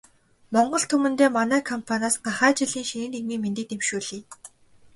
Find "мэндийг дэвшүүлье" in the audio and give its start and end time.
3.41-4.19